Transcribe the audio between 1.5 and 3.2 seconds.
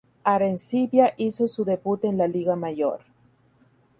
debut en la Liga Mayor.